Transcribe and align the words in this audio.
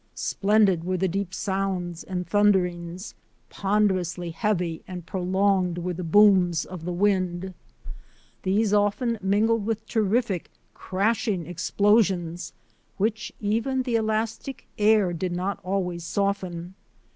Splendid 0.15 0.83
were 0.83 0.97
the 0.97 1.07
deep 1.07 1.31
sounds 1.31 2.03
and 2.03 2.25
thunderings, 2.25 3.13
WIND 3.13 3.21
RAPIDS 3.21 3.37
ON 3.37 3.37
THE 3.37 3.37
HEIGHTS 3.37 3.49
83 3.51 3.61
ponderously 3.61 4.29
heavy 4.33 4.83
and 4.87 5.05
prolonged 5.05 5.77
were 5.77 5.93
the 5.93 6.03
booms 6.03 6.65
of 6.65 6.85
the 6.85 6.91
wind. 6.91 7.53
These 8.41 8.73
often 8.73 9.19
mingled 9.21 9.63
with 9.63 9.85
terrific, 9.85 10.49
crashing 10.73 11.45
explosions 11.45 12.51
which 12.97 13.31
even 13.39 13.83
the 13.83 13.93
elastic 13.93 14.65
air 14.79 15.13
did 15.13 15.33
not 15.33 15.59
always 15.63 16.03
soften. 16.03 16.73